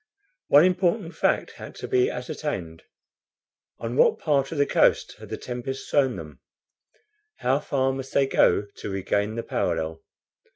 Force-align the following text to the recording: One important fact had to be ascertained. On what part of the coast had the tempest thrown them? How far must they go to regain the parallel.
One 0.47 0.65
important 0.65 1.15
fact 1.15 1.51
had 1.57 1.75
to 1.75 1.87
be 1.87 2.09
ascertained. 2.09 2.85
On 3.77 3.95
what 3.95 4.17
part 4.17 4.51
of 4.51 4.57
the 4.57 4.65
coast 4.65 5.13
had 5.19 5.29
the 5.29 5.37
tempest 5.37 5.91
thrown 5.91 6.15
them? 6.15 6.39
How 7.35 7.59
far 7.59 7.93
must 7.93 8.11
they 8.11 8.25
go 8.25 8.63
to 8.77 8.89
regain 8.89 9.35
the 9.35 9.43
parallel. 9.43 10.01